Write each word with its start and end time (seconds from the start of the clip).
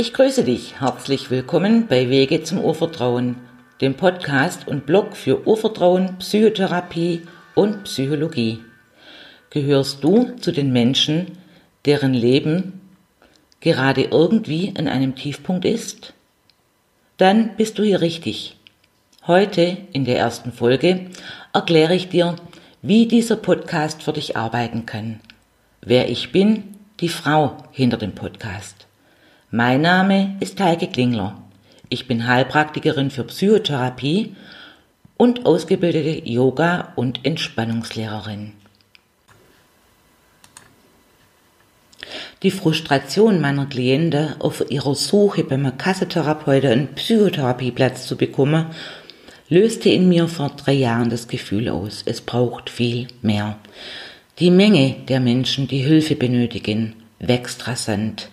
Ich 0.00 0.14
grüße 0.14 0.44
dich. 0.44 0.80
Herzlich 0.80 1.30
willkommen 1.30 1.86
bei 1.86 2.08
Wege 2.08 2.42
zum 2.42 2.58
Urvertrauen, 2.58 3.36
dem 3.82 3.96
Podcast 3.96 4.66
und 4.66 4.86
Blog 4.86 5.14
für 5.14 5.46
Urvertrauen, 5.46 6.16
Psychotherapie 6.20 7.20
und 7.54 7.84
Psychologie. 7.84 8.60
Gehörst 9.50 10.02
du 10.02 10.36
zu 10.40 10.52
den 10.52 10.72
Menschen, 10.72 11.36
deren 11.84 12.14
Leben 12.14 12.80
gerade 13.60 14.04
irgendwie 14.04 14.72
an 14.78 14.88
einem 14.88 15.16
Tiefpunkt 15.16 15.66
ist? 15.66 16.14
Dann 17.18 17.54
bist 17.58 17.78
du 17.78 17.82
hier 17.82 18.00
richtig. 18.00 18.56
Heute 19.26 19.76
in 19.92 20.06
der 20.06 20.16
ersten 20.16 20.50
Folge 20.50 21.10
erkläre 21.52 21.94
ich 21.94 22.08
dir, 22.08 22.36
wie 22.80 23.04
dieser 23.04 23.36
Podcast 23.36 24.02
für 24.02 24.14
dich 24.14 24.34
arbeiten 24.34 24.86
kann. 24.86 25.20
Wer 25.82 26.08
ich 26.08 26.32
bin, 26.32 26.74
die 27.00 27.10
Frau 27.10 27.58
hinter 27.72 27.98
dem 27.98 28.14
Podcast. 28.14 28.79
Mein 29.52 29.80
Name 29.80 30.36
ist 30.38 30.60
Heike 30.60 30.86
Klingler. 30.86 31.36
Ich 31.88 32.06
bin 32.06 32.28
Heilpraktikerin 32.28 33.10
für 33.10 33.24
Psychotherapie 33.24 34.36
und 35.16 35.44
ausgebildete 35.44 36.24
Yoga- 36.24 36.92
und 36.94 37.26
Entspannungslehrerin. 37.26 38.52
Die 42.44 42.52
Frustration 42.52 43.40
meiner 43.40 43.66
Klienten 43.66 44.40
auf 44.40 44.70
ihrer 44.70 44.94
Suche 44.94 45.42
beim 45.42 45.76
Kassentherapeuten 45.76 46.70
einen 46.70 46.94
Psychotherapieplatz 46.94 48.06
zu 48.06 48.16
bekommen, 48.16 48.66
löste 49.48 49.88
in 49.88 50.08
mir 50.08 50.28
vor 50.28 50.50
drei 50.50 50.74
Jahren 50.74 51.10
das 51.10 51.26
Gefühl 51.26 51.70
aus, 51.70 52.04
es 52.06 52.20
braucht 52.20 52.70
viel 52.70 53.08
mehr. 53.20 53.58
Die 54.38 54.52
Menge 54.52 54.94
der 55.08 55.18
Menschen, 55.18 55.66
die 55.66 55.82
Hilfe 55.82 56.14
benötigen, 56.14 56.94
wächst 57.18 57.66
rasant. 57.66 58.30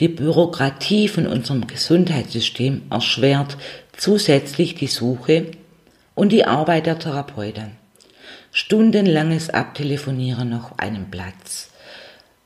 Die 0.00 0.08
Bürokratie 0.08 1.06
von 1.06 1.28
unserem 1.28 1.68
Gesundheitssystem 1.68 2.82
erschwert 2.90 3.56
zusätzlich 3.96 4.74
die 4.74 4.88
Suche 4.88 5.52
und 6.16 6.32
die 6.32 6.44
Arbeit 6.44 6.86
der 6.86 6.98
Therapeuten. 6.98 7.76
Stundenlanges 8.50 9.50
Abtelefonieren 9.50 10.52
auf 10.52 10.78
einem 10.80 11.10
Platz. 11.10 11.70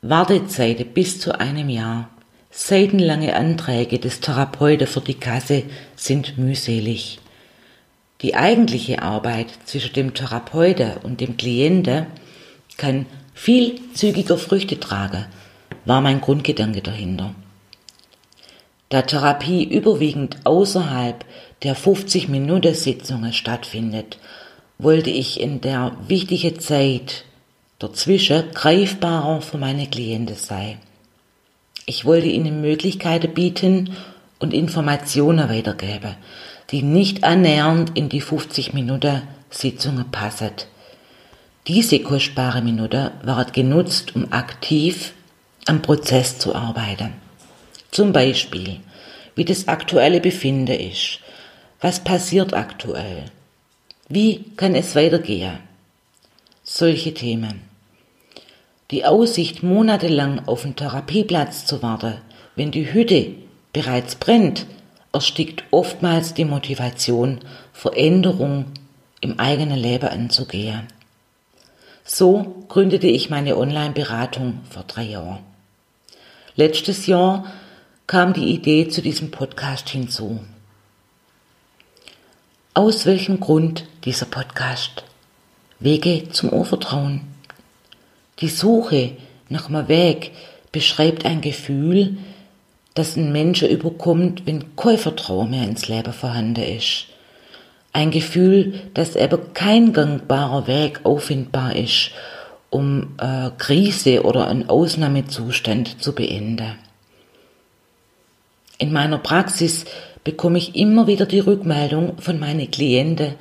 Wartezeiten 0.03 0.93
bis 0.93 1.19
zu 1.19 1.39
einem 1.39 1.69
Jahr. 1.69 2.09
Seitenlange 2.51 3.35
Anträge 3.35 3.97
des 3.97 4.19
Therapeuten 4.19 4.85
für 4.85 5.01
die 5.01 5.15
Kasse 5.15 5.63
sind 5.95 6.37
mühselig. 6.37 7.19
Die 8.21 8.35
eigentliche 8.35 9.01
Arbeit 9.01 9.47
zwischen 9.65 9.93
dem 9.93 10.13
Therapeuten 10.13 10.97
und 11.01 11.19
dem 11.19 11.35
Klienten 11.35 12.05
kann 12.77 13.07
viel 13.33 13.79
zügiger 13.93 14.37
Früchte 14.37 14.79
tragen 14.79 15.25
war 15.89 16.01
mein 16.01 16.21
Grundgedanke 16.21 16.81
dahinter. 16.81 17.33
Da 18.89 19.01
Therapie 19.01 19.63
überwiegend 19.63 20.37
außerhalb 20.43 21.25
der 21.63 21.75
50-Minuten-Sitzungen 21.75 23.33
stattfindet, 23.33 24.19
wollte 24.77 25.09
ich 25.09 25.41
in 25.41 25.61
der 25.61 25.97
wichtigen 26.07 26.59
Zeit 26.59 27.25
dazwischen 27.79 28.51
greifbarer 28.53 29.41
für 29.41 29.57
meine 29.57 29.87
Klienten 29.87 30.35
sein. 30.35 30.77
Ich 31.87 32.05
wollte 32.05 32.27
ihnen 32.27 32.61
Möglichkeiten 32.61 33.33
bieten 33.33 33.89
und 34.37 34.53
Informationen 34.53 35.49
weitergeben, 35.49 36.15
die 36.69 36.83
nicht 36.83 37.23
annähernd 37.23 37.97
in 37.97 38.09
die 38.09 38.21
50 38.21 38.73
Minuten 38.73 39.23
Sitzungen 39.49 40.11
passen. 40.11 40.51
Diese 41.67 41.99
kostbare 41.99 42.61
Minute 42.61 43.11
war 43.23 43.43
genutzt, 43.45 44.15
um 44.15 44.31
aktiv 44.31 45.13
am 45.65 45.81
Prozess 45.81 46.39
zu 46.39 46.55
arbeiten. 46.55 47.13
Zum 47.91 48.13
Beispiel, 48.13 48.79
wie 49.35 49.45
das 49.45 49.67
aktuelle 49.67 50.19
Befinden 50.19 50.79
ist. 50.79 51.19
Was 51.81 52.03
passiert 52.03 52.53
aktuell? 52.53 53.25
Wie 54.09 54.43
kann 54.57 54.75
es 54.75 54.95
weitergehen? 54.95 55.59
Solche 56.63 57.13
Themen. 57.13 57.61
Die 58.91 59.05
Aussicht, 59.05 59.63
monatelang 59.63 60.47
auf 60.47 60.65
einen 60.65 60.75
Therapieplatz 60.75 61.65
zu 61.65 61.81
warten, 61.81 62.15
wenn 62.55 62.71
die 62.71 62.91
Hütte 62.91 63.31
bereits 63.71 64.15
brennt, 64.15 64.65
erstickt 65.13 65.63
oftmals 65.71 66.33
die 66.33 66.45
Motivation, 66.45 67.39
Veränderung 67.71 68.65
im 69.21 69.39
eigenen 69.39 69.77
Leben 69.77 70.09
anzugehen. 70.09 70.87
So 72.03 72.65
gründete 72.67 73.07
ich 73.07 73.29
meine 73.29 73.55
Online-Beratung 73.55 74.61
vor 74.69 74.83
drei 74.87 75.03
Jahren. 75.03 75.48
Letztes 76.59 77.07
Jahr 77.07 77.45
kam 78.05 78.33
die 78.33 78.53
Idee 78.53 78.89
zu 78.89 79.01
diesem 79.01 79.31
Podcast 79.31 79.87
hinzu. 79.87 80.41
Aus 82.73 83.05
welchem 83.05 83.39
Grund 83.39 83.85
dieser 84.03 84.25
Podcast? 84.25 85.05
Wege 85.79 86.27
zum 86.31 86.49
Urvertrauen. 86.49 87.21
Die 88.41 88.49
Suche 88.49 89.11
nach 89.47 89.69
einem 89.69 89.87
Weg 89.87 90.31
beschreibt 90.73 91.23
ein 91.23 91.39
Gefühl, 91.39 92.17
das 92.93 93.15
ein 93.15 93.31
Menschen 93.31 93.69
überkommt, 93.69 94.45
wenn 94.45 94.75
kein 94.75 94.97
Vertrauen 94.97 95.51
mehr 95.51 95.63
ins 95.63 95.87
Leben 95.87 96.11
vorhanden 96.11 96.61
ist. 96.61 97.05
Ein 97.93 98.11
Gefühl, 98.11 98.81
dass 98.95 99.15
eben 99.15 99.53
kein 99.53 99.93
gangbarer 99.93 100.67
Weg 100.67 101.05
auffindbar 101.05 101.77
ist 101.77 102.11
um 102.69 103.15
äh, 103.17 103.49
Krise 103.57 104.23
oder 104.23 104.47
einen 104.47 104.69
Ausnahmezustand 104.69 106.01
zu 106.01 106.13
beenden. 106.13 106.75
In 108.77 108.93
meiner 108.93 109.17
Praxis 109.17 109.85
bekomme 110.23 110.57
ich 110.57 110.75
immer 110.75 111.07
wieder 111.07 111.25
die 111.25 111.39
Rückmeldung 111.39 112.17
von 112.19 112.39
meinen 112.39 112.69
Klienten, 112.69 113.35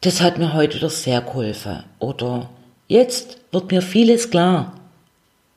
das 0.00 0.20
hat 0.20 0.36
mir 0.38 0.52
heute 0.52 0.76
wieder 0.76 0.90
sehr 0.90 1.20
geholfen 1.20 1.84
oder 2.00 2.50
jetzt 2.88 3.38
wird 3.52 3.70
mir 3.70 3.82
vieles 3.82 4.30
klar 4.30 4.74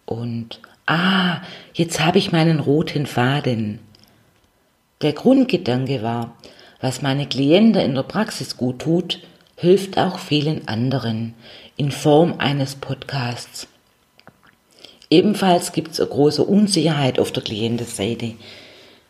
und 0.06 0.62
ah, 0.86 1.42
jetzt 1.74 2.00
habe 2.00 2.20
ich 2.20 2.32
meinen 2.32 2.60
roten 2.60 3.08
Faden. 3.08 3.80
Der 5.02 5.14
Grundgedanke 5.14 6.04
war, 6.04 6.36
was 6.80 7.02
meine 7.02 7.26
Klienten 7.26 7.82
in 7.82 7.96
der 7.96 8.04
Praxis 8.04 8.56
gut 8.56 8.80
tut, 8.80 9.20
hilft 9.66 9.98
auch 9.98 10.20
vielen 10.20 10.68
anderen 10.68 11.34
in 11.76 11.90
Form 11.90 12.36
eines 12.38 12.76
Podcasts. 12.76 13.68
Ebenfalls 15.10 15.72
gibt 15.72 15.94
es 15.94 16.00
eine 16.00 16.10
große 16.10 16.44
Unsicherheit 16.44 17.18
auf 17.18 17.32
der 17.32 17.42
Klientenseite. 17.42 18.34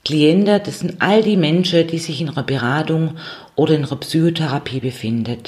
Klienten, 0.06 0.62
das 0.64 0.80
sind 0.80 1.02
all 1.02 1.24
die 1.24 1.36
Menschen, 1.36 1.88
die 1.88 1.98
sich 1.98 2.22
in 2.22 2.30
einer 2.30 2.44
Beratung 2.44 3.16
oder 3.56 3.76
in 3.76 3.84
einer 3.84 3.98
Psychotherapie 3.98 4.80
befinden. 4.80 5.40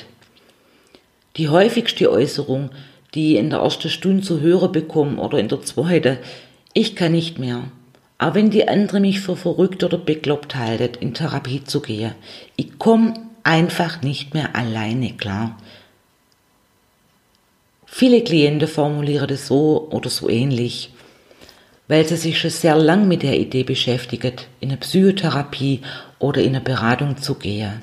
Die 1.38 1.48
häufigste 1.48 2.12
Äußerung, 2.12 2.72
die 3.14 3.34
ich 3.34 3.40
in 3.40 3.50
der 3.50 3.60
ersten 3.60 3.90
Stunde 3.90 4.24
zu 4.24 4.42
hören 4.42 4.74
bekomme 4.74 5.22
oder 5.22 5.40
in 5.40 5.48
der 5.48 5.62
zweiten, 5.62 6.18
ich 6.74 6.98
kann 6.98 7.14
nicht 7.14 7.40
mehr. 7.40 7.64
Auch 8.18 8.34
wenn 8.34 8.50
die 8.50 8.68
andere 8.68 9.00
mich 9.00 9.22
für 9.22 9.38
verrückt 9.38 9.86
oder 9.86 9.98
bekloppt 9.98 10.56
halten, 10.56 10.98
in 11.00 11.14
Therapie 11.14 11.64
zu 11.64 11.82
gehen. 11.82 12.16
Ich 12.58 12.78
komme 12.78 13.27
einfach 13.48 14.02
nicht 14.02 14.34
mehr 14.34 14.56
alleine 14.56 15.14
klar. 15.14 15.58
Viele 17.86 18.22
Klienten 18.22 18.68
formulieren 18.68 19.30
das 19.30 19.48
so 19.48 19.88
oder 19.90 20.10
so 20.10 20.30
ähnlich, 20.30 20.92
weil 21.88 22.06
sie 22.06 22.18
sich 22.18 22.38
schon 22.38 22.52
sehr 22.52 22.76
lang 22.76 23.08
mit 23.08 23.24
der 23.24 23.40
Idee 23.40 23.64
beschäftigen, 23.64 24.34
in 24.60 24.70
eine 24.70 24.78
Psychotherapie 24.78 25.82
oder 26.20 26.42
in 26.42 26.50
eine 26.50 26.62
Beratung 26.62 27.18
zu 27.18 27.36
gehen. 27.36 27.82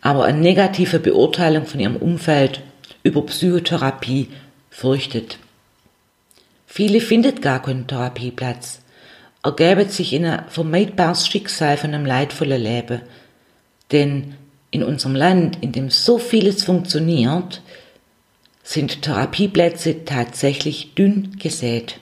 Aber 0.00 0.24
eine 0.24 0.38
negative 0.38 0.98
Beurteilung 0.98 1.66
von 1.66 1.80
ihrem 1.80 1.96
Umfeld 1.96 2.62
über 3.02 3.24
Psychotherapie 3.26 4.30
fürchtet. 4.70 5.38
Viele 6.66 7.02
findet 7.02 7.42
gar 7.42 7.60
keinen 7.60 7.86
Therapieplatz, 7.86 8.80
ergeben 9.42 9.90
sich 9.90 10.14
in 10.14 10.24
ein 10.24 10.44
vermeidbares 10.48 11.28
Schicksal 11.28 11.76
von 11.76 11.92
einem 11.92 12.06
leidvollen 12.06 12.62
Leben, 12.62 13.02
denn 13.92 14.34
in 14.70 14.82
unserem 14.82 15.14
Land, 15.14 15.62
in 15.62 15.72
dem 15.72 15.90
so 15.90 16.18
vieles 16.18 16.64
funktioniert, 16.64 17.62
sind 18.62 19.02
Therapieplätze 19.02 20.04
tatsächlich 20.04 20.94
dünn 20.94 21.36
gesät. 21.38 22.00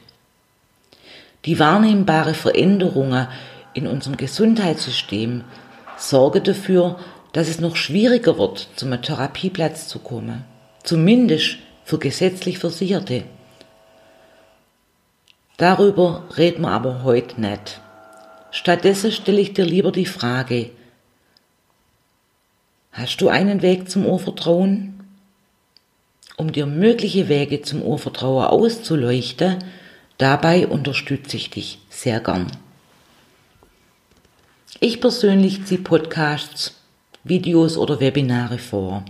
Die 1.44 1.58
wahrnehmbare 1.58 2.32
Veränderungen 2.32 3.28
in 3.74 3.86
unserem 3.86 4.16
Gesundheitssystem 4.16 5.44
sorgen 5.98 6.42
dafür, 6.42 6.98
dass 7.32 7.48
es 7.48 7.60
noch 7.60 7.76
schwieriger 7.76 8.38
wird, 8.38 8.68
zum 8.76 8.90
Therapieplatz 9.00 9.88
zu 9.88 9.98
kommen. 9.98 10.44
Zumindest 10.82 11.58
für 11.84 11.98
gesetzlich 11.98 12.58
Versicherte. 12.58 13.24
Darüber 15.56 16.24
reden 16.36 16.62
wir 16.62 16.70
aber 16.70 17.02
heute 17.04 17.40
nicht. 17.40 17.80
Stattdessen 18.50 19.12
stelle 19.12 19.40
ich 19.40 19.52
dir 19.52 19.64
lieber 19.64 19.92
die 19.92 20.06
Frage, 20.06 20.70
Hast 22.96 23.20
du 23.20 23.28
einen 23.28 23.60
Weg 23.60 23.90
zum 23.90 24.06
Urvertrauen? 24.06 25.00
Um 26.36 26.52
dir 26.52 26.64
mögliche 26.64 27.28
Wege 27.28 27.60
zum 27.60 27.82
Urvertrauen 27.82 28.46
auszuleuchten, 28.46 29.56
dabei 30.16 30.68
unterstütze 30.68 31.36
ich 31.36 31.50
dich 31.50 31.80
sehr 31.90 32.20
gern. 32.20 32.46
Ich 34.78 35.00
persönlich 35.00 35.64
ziehe 35.64 35.80
Podcasts, 35.80 36.76
Videos 37.24 37.76
oder 37.76 37.98
Webinare 37.98 38.58
vor. 38.58 39.04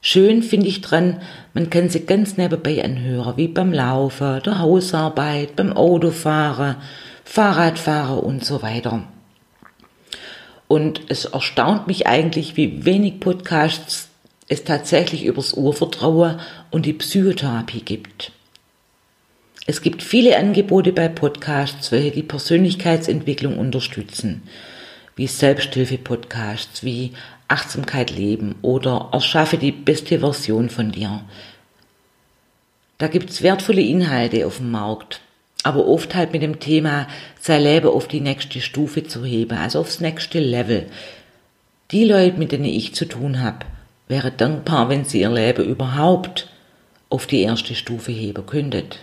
Schön 0.00 0.42
finde 0.42 0.66
ich 0.66 0.80
dran, 0.80 1.22
man 1.54 1.70
kann 1.70 1.88
sie 1.88 2.04
ganz 2.04 2.36
nebenbei 2.36 2.82
anhören, 2.82 3.36
wie 3.36 3.46
beim 3.46 3.72
Laufen, 3.72 4.42
der 4.42 4.58
Hausarbeit, 4.58 5.54
beim 5.54 5.72
Autofahren, 5.72 6.76
Fahrradfahren 7.24 8.18
und 8.18 8.44
so 8.44 8.60
weiter. 8.60 9.04
Und 10.70 11.00
es 11.08 11.24
erstaunt 11.24 11.88
mich 11.88 12.06
eigentlich, 12.06 12.56
wie 12.56 12.84
wenig 12.84 13.18
Podcasts 13.18 14.08
es 14.46 14.62
tatsächlich 14.62 15.24
übers 15.24 15.54
Urvertrauen 15.54 16.38
und 16.70 16.86
die 16.86 16.92
Psychotherapie 16.92 17.80
gibt. 17.80 18.30
Es 19.66 19.82
gibt 19.82 20.00
viele 20.00 20.38
Angebote 20.38 20.92
bei 20.92 21.08
Podcasts, 21.08 21.90
welche 21.90 22.12
die 22.12 22.22
Persönlichkeitsentwicklung 22.22 23.58
unterstützen, 23.58 24.42
wie 25.16 25.26
Selbsthilfe-Podcasts, 25.26 26.84
wie 26.84 27.14
Achtsamkeit 27.48 28.12
leben 28.12 28.54
oder 28.62 29.08
erschaffe 29.10 29.58
die 29.58 29.72
beste 29.72 30.20
Version 30.20 30.70
von 30.70 30.92
dir. 30.92 31.24
Da 32.98 33.08
gibt's 33.08 33.42
wertvolle 33.42 33.82
Inhalte 33.82 34.46
auf 34.46 34.58
dem 34.58 34.70
Markt, 34.70 35.20
aber 35.62 35.86
oft 35.86 36.14
halt 36.14 36.32
mit 36.32 36.42
dem 36.42 36.60
Thema, 36.60 37.06
sein 37.38 37.62
Leben 37.62 37.88
auf 37.88 38.08
die 38.08 38.20
nächste 38.20 38.60
Stufe 38.60 39.04
zu 39.04 39.24
heben, 39.24 39.58
also 39.58 39.80
aufs 39.80 40.00
nächste 40.00 40.40
Level. 40.40 40.86
Die 41.90 42.04
Leute, 42.04 42.38
mit 42.38 42.52
denen 42.52 42.64
ich 42.64 42.94
zu 42.94 43.04
tun 43.04 43.42
habe, 43.42 43.66
wäre 44.08 44.30
dankbar, 44.30 44.88
wenn 44.88 45.04
sie 45.04 45.20
ihr 45.20 45.30
Leben 45.30 45.64
überhaupt 45.64 46.48
auf 47.08 47.26
die 47.26 47.42
erste 47.42 47.74
Stufe 47.74 48.12
heben 48.12 48.46
könntet. 48.46 49.00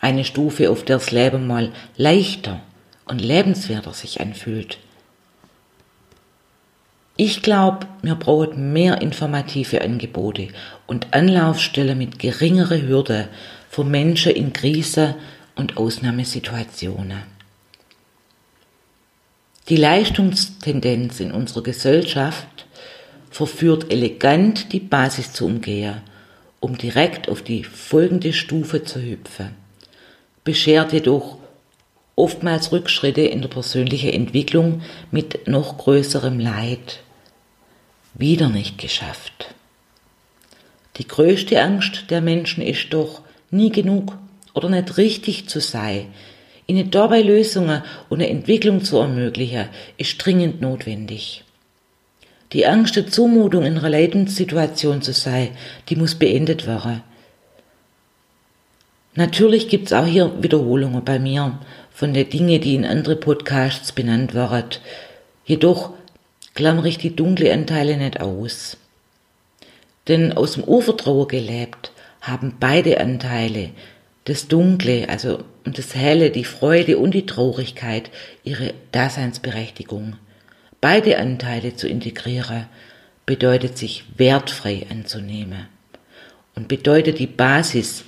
Eine 0.00 0.24
Stufe, 0.24 0.70
auf 0.70 0.84
der 0.84 0.98
das 0.98 1.10
Leben 1.10 1.46
mal 1.46 1.72
leichter 1.96 2.60
und 3.06 3.20
lebenswerter 3.20 3.92
sich 3.92 4.20
anfühlt. 4.20 4.78
Ich 7.16 7.42
glaube, 7.42 7.88
wir 8.02 8.14
brauchen 8.14 8.72
mehr 8.72 9.02
informative 9.02 9.82
Angebote 9.82 10.48
und 10.86 11.12
Anlaufstellen 11.12 11.98
mit 11.98 12.20
geringerer 12.20 12.80
Hürde 12.80 13.28
für 13.68 13.84
Menschen 13.84 14.32
in 14.32 14.52
Krise 14.52 15.16
und 15.54 15.76
Ausnahmesituationen. 15.76 17.22
Die 19.68 19.76
Leistungstendenz 19.76 21.20
in 21.20 21.30
unserer 21.30 21.62
Gesellschaft 21.62 22.66
verführt 23.30 23.92
elegant 23.92 24.72
die 24.72 24.80
Basis 24.80 25.32
zu 25.32 25.44
umgehen, 25.44 26.00
um 26.60 26.78
direkt 26.78 27.28
auf 27.28 27.42
die 27.42 27.64
folgende 27.64 28.32
Stufe 28.32 28.84
zu 28.84 29.00
hüpfen, 29.00 29.54
beschert 30.44 30.92
jedoch 30.92 31.38
oftmals 32.16 32.72
Rückschritte 32.72 33.20
in 33.20 33.42
der 33.42 33.48
persönlichen 33.48 34.10
Entwicklung 34.10 34.82
mit 35.10 35.46
noch 35.46 35.78
größerem 35.78 36.40
Leid 36.40 37.00
wieder 38.14 38.48
nicht 38.48 38.78
geschafft. 38.78 39.54
Die 40.96 41.06
größte 41.06 41.62
Angst 41.62 42.06
der 42.10 42.20
Menschen 42.20 42.62
ist 42.62 42.92
doch, 42.92 43.20
nie 43.50 43.70
genug 43.70 44.16
oder 44.54 44.68
nicht 44.68 44.96
richtig 44.96 45.48
zu 45.48 45.60
sein. 45.60 46.06
Ihnen 46.66 46.90
dabei 46.90 47.22
Lösungen 47.22 47.82
und 48.08 48.20
eine 48.20 48.30
Entwicklung 48.30 48.84
zu 48.84 48.98
ermöglichen, 48.98 49.68
ist 49.96 50.24
dringend 50.24 50.60
notwendig. 50.60 51.44
Die 52.52 52.66
Angst 52.66 52.96
der 52.96 53.06
Zumutung 53.06 53.64
in 53.64 53.78
einer 53.78 53.90
Leidenssituation 53.90 55.02
zu 55.02 55.12
sein, 55.12 55.50
die 55.88 55.96
muss 55.96 56.14
beendet 56.14 56.66
werden. 56.66 57.02
Natürlich 59.14 59.68
gibt's 59.68 59.92
auch 59.92 60.06
hier 60.06 60.42
Wiederholungen 60.42 61.04
bei 61.04 61.18
mir 61.18 61.58
von 61.92 62.14
den 62.14 62.30
Dingen, 62.30 62.60
die 62.60 62.74
in 62.74 62.84
andere 62.84 63.16
Podcasts 63.16 63.92
benannt 63.92 64.34
werden. 64.34 64.70
Jedoch 65.44 65.90
klammere 66.54 66.88
ich 66.88 66.98
die 66.98 67.16
dunkle 67.16 67.52
Anteile 67.52 67.96
nicht 67.96 68.20
aus. 68.20 68.76
Denn 70.06 70.32
aus 70.32 70.52
dem 70.52 70.64
Urvertrauen 70.64 71.28
gelebt 71.28 71.92
haben 72.28 72.56
beide 72.60 73.00
Anteile, 73.00 73.70
das 74.24 74.48
Dunkle, 74.48 75.08
also 75.08 75.44
und 75.64 75.78
das 75.78 75.94
Helle, 75.94 76.30
die 76.30 76.44
Freude 76.44 76.98
und 76.98 77.12
die 77.12 77.26
Traurigkeit, 77.26 78.10
ihre 78.44 78.74
Daseinsberechtigung. 78.92 80.16
Beide 80.80 81.18
Anteile 81.18 81.74
zu 81.74 81.88
integrieren, 81.88 82.66
bedeutet 83.26 83.76
sich 83.76 84.04
wertfrei 84.16 84.86
anzunehmen 84.90 85.66
und 86.54 86.68
bedeutet 86.68 87.18
die 87.18 87.26
Basis, 87.26 88.04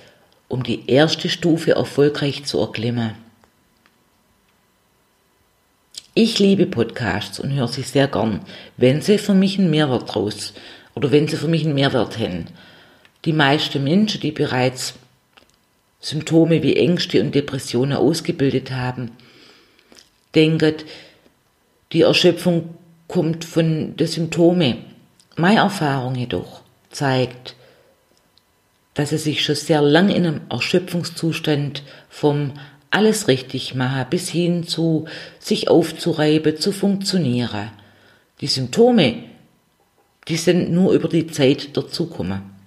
um 0.49 0.63
die 0.63 0.91
erste 0.91 1.29
Stufe 1.29 1.73
erfolgreich 1.73 2.45
zu 2.45 2.59
erklimmen. 2.59 3.13
Ich 6.15 6.39
liebe 6.39 6.67
Podcasts 6.67 7.39
und 7.39 7.53
höre 7.53 7.69
sie 7.69 7.83
sehr 7.83 8.09
gern, 8.09 8.41
wenn 8.77 9.03
sie 9.03 9.19
für 9.19 9.35
mich 9.35 9.59
einen 9.59 9.71
Mehrwert 9.71 10.15
draus 10.15 10.55
oder 10.95 11.13
wenn 11.13 11.29
sie 11.29 11.37
für 11.37 11.49
mich 11.49 11.65
einen 11.65 11.75
Mehrwert 11.75 12.19
haben. 12.19 12.47
Die 13.25 13.33
meisten 13.33 13.85
Menschen, 13.85 14.21
die 14.21 14.33
bereits 14.33 14.95
Symptome 16.01 16.63
wie 16.63 16.77
Ängste 16.77 17.21
und 17.21 17.35
Depressionen 17.35 17.97
ausgebildet 17.97 18.71
haben, 18.71 19.11
denken, 20.35 20.77
die 21.93 22.03
Erschöpfung 22.03 22.75
kommt 23.09 23.45
von 23.45 23.97
den 23.97 24.07
Symptomen. 24.07 24.79
Meine 25.37 25.61
Erfahrung 25.61 26.15
jedoch 26.15 26.63
zeigt, 26.91 27.57
dass 28.95 29.13
es 29.13 29.25
sich 29.25 29.45
schon 29.45 29.55
sehr 29.55 29.83
lang 29.83 30.09
in 30.09 30.27
einem 30.27 30.41
Erschöpfungszustand 30.49 31.83
vom 32.09 32.53
alles 32.91 33.29
richtig 33.29 33.75
machen, 33.75 34.07
bis 34.11 34.29
hin 34.29 34.65
zu 34.65 35.07
sich 35.39 35.69
aufzureiben, 35.69 36.57
zu 36.57 36.73
funktionieren. 36.73 37.71
Die 38.41 38.47
Symptome, 38.47 39.25
die 40.29 40.37
sind 40.37 40.73
nur 40.73 40.93
über 40.93 41.09
die 41.09 41.27
Zeit 41.27 41.77
dazukommen. 41.77 42.60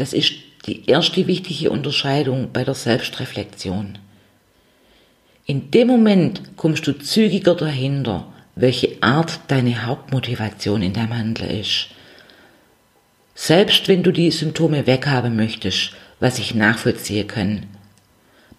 Das 0.00 0.14
ist 0.14 0.32
die 0.64 0.88
erste 0.88 1.26
wichtige 1.26 1.70
Unterscheidung 1.70 2.52
bei 2.54 2.64
der 2.64 2.72
Selbstreflexion. 2.72 3.98
In 5.44 5.70
dem 5.72 5.88
Moment 5.88 6.56
kommst 6.56 6.86
du 6.86 6.94
zügiger 6.98 7.54
dahinter, 7.54 8.32
welche 8.54 8.96
Art 9.02 9.40
deine 9.48 9.84
Hauptmotivation 9.84 10.80
in 10.80 10.94
deinem 10.94 11.18
Handeln 11.18 11.50
ist. 11.50 11.88
Selbst 13.34 13.88
wenn 13.88 14.02
du 14.02 14.10
die 14.10 14.30
Symptome 14.30 14.86
weghaben 14.86 15.36
möchtest, 15.36 15.92
was 16.18 16.38
ich 16.38 16.54
nachvollziehen 16.54 17.28
kann, 17.28 17.66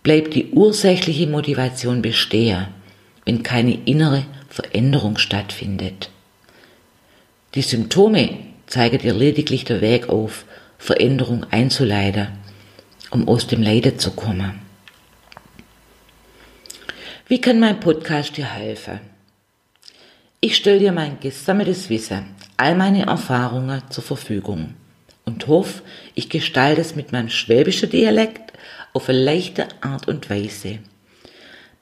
bleibt 0.03 0.35
die 0.35 0.51
ursächliche 0.51 1.25
Motivation 1.25 2.03
bestehen, 2.03 2.67
wenn 3.25 3.41
keine 3.41 3.79
innere 3.85 4.27
Veränderung 4.47 5.17
stattfindet. 5.17 6.11
Die 7.55 7.63
Symptome 7.63 8.37
zeigen 8.67 8.99
dir 8.99 9.15
lediglich 9.15 9.65
der 9.65 9.81
Weg 9.81 10.07
auf, 10.07 10.45
Veränderung 10.81 11.45
einzuleiten, 11.51 12.29
um 13.11 13.27
aus 13.27 13.45
dem 13.45 13.61
Leiden 13.61 13.99
zu 13.99 14.11
kommen. 14.11 14.59
Wie 17.27 17.39
kann 17.39 17.59
mein 17.59 17.79
Podcast 17.79 18.35
dir 18.35 18.51
helfen? 18.51 18.99
Ich 20.39 20.55
stelle 20.55 20.79
dir 20.79 20.91
mein 20.91 21.19
gesammeltes 21.19 21.91
Wissen, 21.91 22.35
all 22.57 22.73
meine 22.73 23.05
Erfahrungen 23.05 23.83
zur 23.91 24.03
Verfügung 24.03 24.73
und 25.23 25.45
hoffe, 25.45 25.83
ich 26.15 26.29
gestalte 26.29 26.81
es 26.81 26.95
mit 26.95 27.11
meinem 27.11 27.29
schwäbischen 27.29 27.91
Dialekt 27.91 28.51
auf 28.93 29.07
eine 29.07 29.23
leichte 29.23 29.67
Art 29.81 30.07
und 30.07 30.31
Weise. 30.31 30.79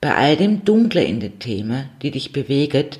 Bei 0.02 0.14
all 0.14 0.36
dem 0.36 0.66
Dunkle 0.66 1.02
in 1.04 1.20
den 1.20 1.38
Themen, 1.38 1.88
die 2.02 2.10
dich 2.10 2.32
bewegen, 2.32 2.90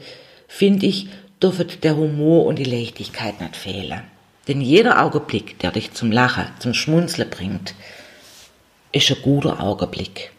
finde 0.49 0.87
ich, 0.87 1.09
dürfen 1.43 1.69
der 1.83 1.95
Humor 1.95 2.47
und 2.47 2.59
die 2.59 2.65
Leichtigkeit 2.65 3.39
nicht 3.43 3.55
fehlen. 3.55 4.01
Denn 4.49 4.61
jeder 4.61 5.03
Augenblick, 5.03 5.59
der 5.59 5.71
dich 5.71 5.93
zum 5.93 6.11
Lachen, 6.11 6.47
zum 6.59 6.75
Schmunzeln 6.75 7.31
bringt, 7.31 7.75
ist 8.93 9.11
ein 9.11 9.23
guter 9.23 9.61
Augenblick. 9.61 10.33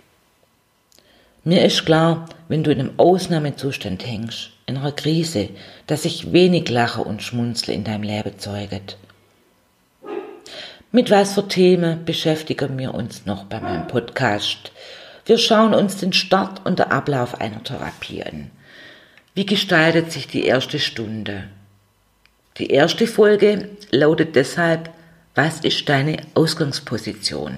Mir 1.43 1.65
ist 1.65 1.85
klar, 1.85 2.27
wenn 2.49 2.63
du 2.63 2.71
in 2.71 2.79
einem 2.79 2.99
Ausnahmezustand 2.99 4.05
hängst, 4.05 4.51
in 4.67 4.77
einer 4.77 4.91
Krise, 4.91 5.49
dass 5.87 6.03
sich 6.03 6.33
wenig 6.33 6.69
Lachen 6.69 7.03
und 7.03 7.23
Schmunzeln 7.23 7.79
in 7.79 7.83
deinem 7.83 8.03
Leben 8.03 8.37
zeuget. 8.37 8.97
Mit 10.91 11.09
was 11.09 11.33
für 11.33 11.47
Themen 11.47 12.03
beschäftigen 12.03 12.77
wir 12.77 12.93
uns 12.93 13.25
noch 13.25 13.45
bei 13.45 13.59
meinem 13.59 13.87
Podcast? 13.87 14.71
Wir 15.25 15.37
schauen 15.37 15.73
uns 15.73 15.97
den 15.97 16.11
Start 16.11 16.65
und 16.65 16.79
den 16.79 16.91
Ablauf 16.91 17.39
einer 17.39 17.63
Therapie 17.63 18.23
an. 18.23 18.51
Wie 19.33 19.45
gestaltet 19.45 20.11
sich 20.11 20.27
die 20.27 20.43
erste 20.43 20.79
Stunde? 20.79 21.45
Die 22.57 22.69
erste 22.69 23.07
Folge 23.07 23.69
lautet 23.91 24.35
deshalb, 24.35 24.89
was 25.35 25.61
ist 25.61 25.87
deine 25.87 26.17
Ausgangsposition? 26.33 27.57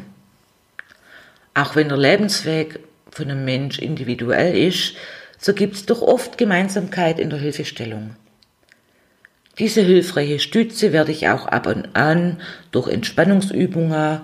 Auch 1.55 1.75
wenn 1.75 1.89
der 1.89 1.97
Lebensweg 1.97 2.79
von 3.09 3.29
einem 3.29 3.45
Mensch 3.45 3.79
individuell 3.79 4.55
ist, 4.55 4.95
so 5.39 5.53
gibt 5.53 5.75
es 5.75 5.85
doch 5.85 6.01
oft 6.01 6.38
Gemeinsamkeit 6.38 7.19
in 7.19 7.29
der 7.29 7.39
Hilfestellung. 7.39 8.15
Diese 9.59 9.81
hilfreiche 9.81 10.39
Stütze 10.39 10.93
werde 10.93 11.12
ich 11.12 11.27
auch 11.27 11.45
ab 11.45 11.67
und 11.67 11.95
an 11.95 12.41
durch 12.71 12.88
Entspannungsübungen 12.88 14.21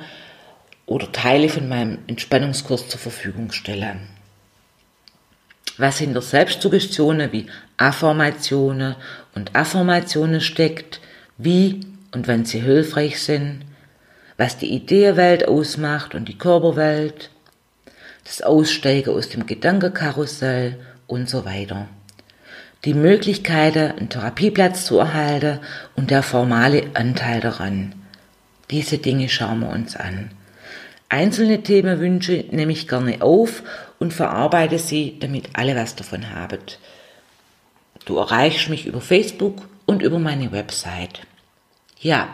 oder 0.85 1.11
Teile 1.11 1.49
von 1.49 1.67
meinem 1.69 1.99
Entspannungskurs 2.07 2.87
zur 2.87 2.99
Verfügung 2.99 3.51
stellen. 3.51 4.18
Was 5.79 5.97
hinter 5.97 6.21
Selbstsuggestionen 6.21 7.31
wie 7.31 7.47
Affirmationen 7.77 8.95
und 9.33 9.55
Affirmationen 9.55 10.41
steckt, 10.41 10.99
wie 11.37 11.79
und 12.13 12.27
wann 12.27 12.45
sie 12.45 12.59
hilfreich 12.59 13.21
sind, 13.21 13.61
was 14.37 14.57
die 14.57 14.73
Ideewelt 14.73 15.47
ausmacht 15.47 16.15
und 16.15 16.27
die 16.27 16.37
Körperwelt, 16.37 17.29
das 18.25 18.41
Aussteigen 18.41 19.11
aus 19.11 19.29
dem 19.29 19.45
Gedankenkarussell 19.45 20.77
und 21.07 21.29
so 21.29 21.45
weiter. 21.45 21.87
Die 22.85 22.93
Möglichkeiten, 22.93 23.91
einen 23.97 24.09
Therapieplatz 24.09 24.85
zu 24.85 24.99
erhalten 24.99 25.59
und 25.95 26.11
der 26.11 26.23
formale 26.23 26.83
Anteil 26.93 27.41
daran. 27.41 27.93
Diese 28.69 28.99
Dinge 28.99 29.27
schauen 29.29 29.61
wir 29.61 29.69
uns 29.69 29.95
an. 29.95 30.31
Einzelne 31.09 31.63
Themenwünsche 31.63 32.45
nehme 32.51 32.71
ich 32.71 32.87
gerne 32.87 33.21
auf 33.21 33.63
und 33.99 34.13
verarbeite 34.13 34.79
sie, 34.79 35.17
damit 35.19 35.49
alle 35.53 35.75
was 35.75 35.95
davon 35.95 36.33
haben. 36.33 36.59
Du 38.05 38.17
erreichst 38.17 38.69
mich 38.69 38.85
über 38.85 39.01
Facebook 39.01 39.67
und 39.85 40.01
über 40.01 40.19
meine 40.19 40.51
Website. 40.51 41.21
Ja, 41.99 42.29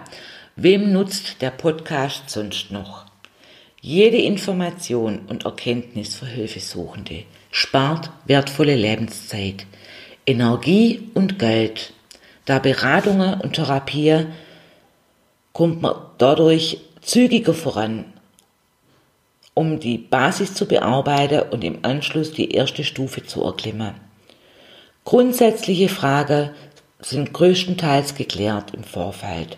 wem 0.55 0.93
nutzt 0.93 1.41
der 1.41 1.49
Podcast 1.51 2.29
sonst 2.29 2.71
noch? 2.71 3.05
Jede 3.81 4.17
Information 4.17 5.19
und 5.27 5.45
Erkenntnis 5.45 6.15
für 6.15 6.25
Hilfesuchende 6.27 7.23
spart 7.51 8.09
wertvolle 8.25 8.75
Lebenszeit, 8.75 9.65
Energie 10.25 11.09
und 11.13 11.39
Geld. 11.39 11.93
Da 12.45 12.59
Beratungen 12.59 13.39
und 13.41 13.53
Therapie 13.53 14.25
kommt 15.53 15.81
man 15.81 15.95
dadurch 16.17 16.79
zügiger 17.01 17.53
voran 17.53 18.05
um 19.55 19.79
die 19.79 19.97
Basis 19.97 20.53
zu 20.53 20.67
bearbeiten 20.67 21.49
und 21.49 21.63
im 21.63 21.79
Anschluss 21.81 22.31
die 22.31 22.51
erste 22.51 22.83
Stufe 22.83 23.23
zu 23.23 23.41
erklimmen. 23.43 23.95
Grundsätzliche 25.05 25.89
Fragen 25.89 26.51
sind 26.99 27.33
größtenteils 27.33 28.15
geklärt 28.15 28.73
im 28.75 28.83
Vorfeld. 28.83 29.57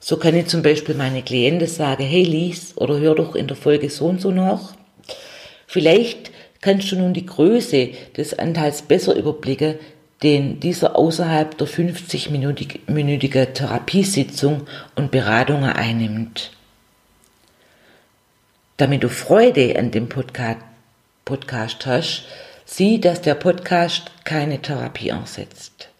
So 0.00 0.16
kann 0.16 0.34
ich 0.34 0.46
zum 0.46 0.62
Beispiel 0.62 0.94
meine 0.94 1.22
Klienten 1.22 1.68
sagen, 1.68 2.04
hey 2.04 2.24
lies 2.24 2.76
oder 2.76 2.98
hör 2.98 3.14
doch 3.14 3.34
in 3.34 3.46
der 3.46 3.56
Folge 3.56 3.88
so 3.88 4.06
und 4.06 4.20
so 4.20 4.30
noch. 4.30 4.72
Vielleicht 5.66 6.32
kannst 6.60 6.90
du 6.90 6.96
nun 6.96 7.14
die 7.14 7.26
Größe 7.26 7.90
des 8.16 8.38
Anteils 8.38 8.82
besser 8.82 9.14
überblicken, 9.14 9.76
den 10.22 10.58
dieser 10.58 10.96
außerhalb 10.96 11.56
der 11.56 11.68
50-minütigen 11.68 13.52
Therapiesitzung 13.52 14.62
und 14.96 15.10
Beratungen 15.10 15.70
einnimmt 15.70 16.50
damit 18.80 19.02
du 19.02 19.10
Freude 19.10 19.78
an 19.78 19.90
dem 19.90 20.08
Podcast, 20.08 20.60
Podcast 21.26 21.84
hast, 21.84 22.24
sieh, 22.64 22.98
dass 22.98 23.20
der 23.20 23.34
Podcast 23.34 24.10
keine 24.24 24.62
Therapie 24.62 25.10
ersetzt. 25.10 25.90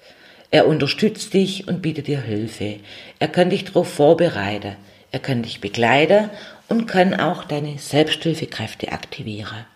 Er 0.51 0.67
unterstützt 0.67 1.35
dich 1.35 1.69
und 1.69 1.83
bietet 1.83 2.07
dir 2.07 2.23
Hilfe. 2.23 2.81
Er 3.19 3.29
kann 3.29 3.51
dich 3.51 3.67
darauf 3.67 3.93
vorbereiten. 3.93 4.77
Er 5.13 5.21
kann 5.21 5.43
dich 5.43 5.61
begleiten 5.61 6.31
und 6.69 6.87
kann 6.87 7.15
auch 7.15 7.45
deine 7.45 7.79
Selbsthilfekräfte 7.79 8.93
aktivieren. 8.93 9.67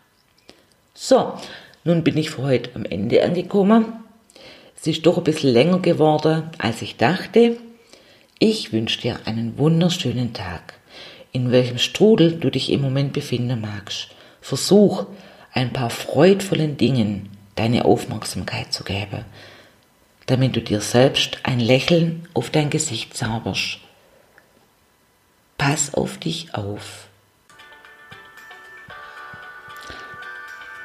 So, 0.95 1.35
nun 1.85 2.05
bin 2.05 2.17
ich 2.17 2.31
für 2.31 2.43
heute 2.43 2.71
am 2.75 2.87
Ende 2.87 3.23
angekommen. 3.23 3.85
Es 4.77 4.87
ist 4.87 5.05
doch 5.05 5.19
ein 5.19 5.25
bisschen 5.25 5.53
länger 5.53 5.81
geworden, 5.81 6.45
als 6.57 6.81
ich 6.81 6.97
dachte. 6.97 7.59
Ich 8.39 8.73
wünsche 8.73 9.03
dir 9.03 9.19
einen 9.27 9.59
wunderschönen 9.59 10.33
Tag 10.33 10.75
in 11.35 11.51
welchem 11.51 11.79
Strudel 11.79 12.37
du 12.39 12.49
dich 12.49 12.71
im 12.71 12.81
Moment 12.81 13.13
befinden 13.13 13.61
magst. 13.61 14.09
Versuch, 14.41 15.07
ein 15.53 15.73
paar 15.73 15.91
freudvollen 15.91 16.77
Dingen 16.77 17.29
deine 17.57 17.85
Aufmerksamkeit 17.85 18.73
zu 18.73 18.85
geben, 18.85 19.25
damit 20.27 20.55
du 20.55 20.63
dir 20.63 20.81
selbst 20.81 21.39
ein 21.43 21.61
Lächeln 21.61 22.29
auf 22.35 22.51
dein 22.51 22.71
Gesicht 22.71 23.17
zauberst. 23.17 23.79
Pass 25.59 25.93
auf 25.93 26.19
dich 26.19 26.55
auf. 26.55 27.09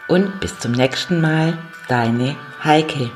Und 0.08 0.40
bis 0.40 0.58
zum 0.58 0.72
nächsten 0.72 1.22
Mal, 1.22 1.60
deine 1.88 2.36
Heike. 2.64 3.12